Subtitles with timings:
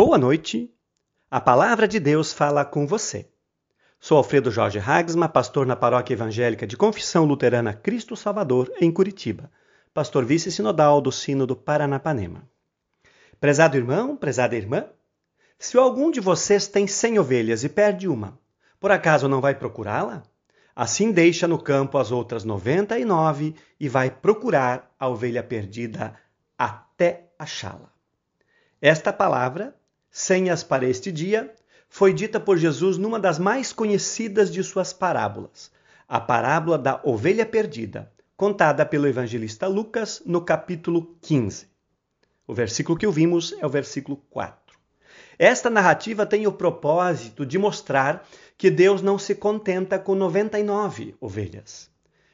[0.00, 0.72] Boa noite.
[1.28, 3.28] A palavra de Deus fala com você.
[3.98, 9.50] Sou Alfredo Jorge Hagsma, pastor na Paróquia Evangélica de Confissão Luterana Cristo Salvador, em Curitiba,
[9.92, 12.48] pastor vice-sinodal do Sino do Paranapanema.
[13.40, 14.86] Prezado irmão, prezada irmã,
[15.58, 18.38] se algum de vocês tem cem ovelhas e perde uma,
[18.78, 20.22] por acaso não vai procurá-la?
[20.76, 26.14] Assim deixa no campo as outras noventa e nove e vai procurar a ovelha perdida
[26.56, 27.92] até achá-la.
[28.80, 29.74] Esta palavra,
[30.10, 31.54] senhas para este dia,
[31.88, 35.70] foi dita por Jesus numa das mais conhecidas de suas parábolas,
[36.06, 41.66] a parábola da ovelha perdida, contada pelo evangelista Lucas no capítulo 15.
[42.46, 44.78] O versículo que ouvimos é o versículo 4.
[45.38, 51.90] Esta narrativa tem o propósito de mostrar que Deus não se contenta com 99 ovelhas.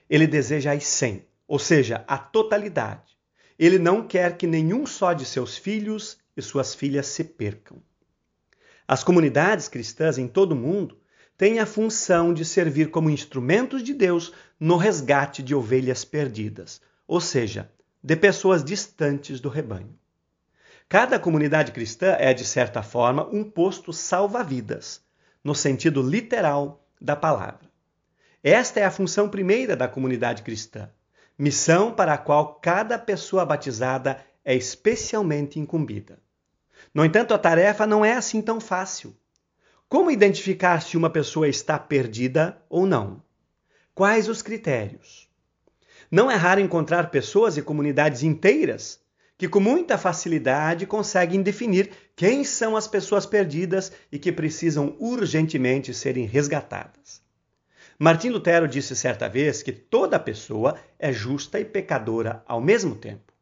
[0.09, 3.19] Ele deseja as 100, ou seja, a totalidade.
[3.59, 7.83] Ele não quer que nenhum só de seus filhos e suas filhas se percam.
[8.87, 10.99] As comunidades cristãs em todo o mundo
[11.37, 17.21] têm a função de servir como instrumentos de Deus no resgate de ovelhas perdidas, ou
[17.21, 17.71] seja,
[18.03, 19.99] de pessoas distantes do rebanho.
[20.89, 25.03] Cada comunidade cristã é, de certa forma, um posto salva-vidas,
[25.43, 27.71] no sentido literal da palavra.
[28.43, 30.91] Esta é a função primeira da comunidade cristã,
[31.39, 36.19] missão para a qual cada pessoa batizada é especialmente incumbida.
[36.95, 39.17] No entanto, a tarefa não é assim tão fácil.
[39.89, 43.21] Como identificar se uma pessoa está perdida ou não?
[43.93, 45.29] Quais os critérios?
[46.11, 49.01] Não é raro encontrar pessoas e comunidades inteiras
[49.37, 55.93] que, com muita facilidade, conseguem definir quem são as pessoas perdidas e que precisam urgentemente
[55.93, 57.21] serem resgatadas.
[57.99, 63.33] Martim Lutero disse certa vez que toda pessoa é justa e pecadora ao mesmo tempo.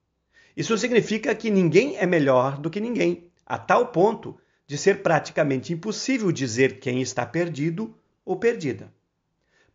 [0.56, 5.74] Isso significa que ninguém é melhor do que ninguém a tal ponto de ser praticamente
[5.74, 8.90] impossível dizer quem está perdido ou perdida.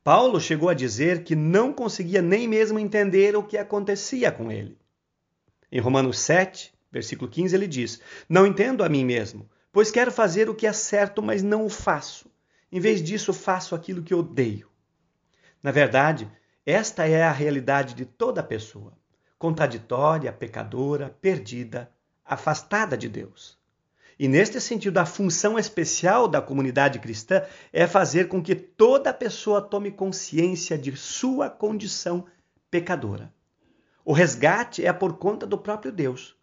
[0.03, 4.79] Paulo chegou a dizer que não conseguia nem mesmo entender o que acontecia com ele.
[5.71, 10.49] Em Romanos 7, versículo 15, ele diz: Não entendo a mim mesmo, pois quero fazer
[10.49, 12.31] o que é certo, mas não o faço.
[12.71, 14.67] Em vez disso, faço aquilo que odeio.
[15.61, 16.27] Na verdade,
[16.65, 18.97] esta é a realidade de toda pessoa,
[19.37, 21.91] contraditória, pecadora, perdida,
[22.25, 23.56] afastada de Deus.
[24.19, 29.61] E neste sentido, a função especial da comunidade cristã é fazer com que toda pessoa
[29.61, 32.25] tome consciência de sua condição
[32.71, 33.31] pecadora.
[34.03, 36.35] O resgate é por conta do próprio Deus.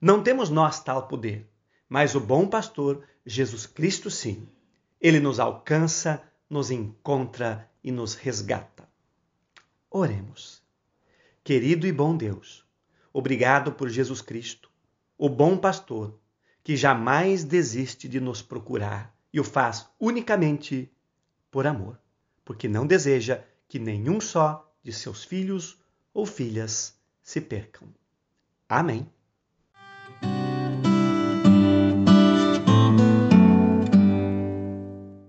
[0.00, 1.48] Não temos nós tal poder,
[1.88, 4.46] mas o bom pastor, Jesus Cristo, sim.
[5.00, 8.86] Ele nos alcança, nos encontra e nos resgata.
[9.90, 10.62] Oremos.
[11.42, 12.66] Querido e bom Deus,
[13.12, 14.70] obrigado por Jesus Cristo,
[15.16, 16.18] o bom pastor
[16.64, 20.90] que jamais desiste de nos procurar e o faz unicamente
[21.50, 22.00] por amor,
[22.44, 25.78] porque não deseja que nenhum só de seus filhos
[26.12, 27.88] ou filhas se percam.
[28.66, 29.06] Amém.